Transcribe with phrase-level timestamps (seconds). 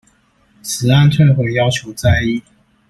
[0.63, 2.41] 此案退回要求再議